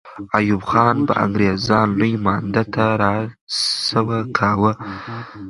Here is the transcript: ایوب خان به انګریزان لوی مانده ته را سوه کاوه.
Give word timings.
ایوب 0.37 0.61
خان 0.69 0.97
به 1.07 1.13
انګریزان 1.25 1.87
لوی 1.99 2.13
مانده 2.25 2.63
ته 2.73 2.85
را 3.01 3.13
سوه 3.89 4.17
کاوه. 4.37 4.73